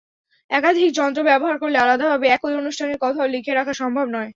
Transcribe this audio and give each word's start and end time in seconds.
একাধিক 0.51 0.89
যন্ত্র 0.93 1.21
ব্যবহার 1.23 1.55
করলে 1.57 1.77
আলাদাভাবে 1.77 2.25
একই 2.27 2.53
অনুষ্ঠানের 2.55 2.97
কথাও 3.01 3.27
লিখে 3.27 3.51
রাখা 3.53 3.73
সম্ভব 3.81 4.05
নয়। 4.15 4.29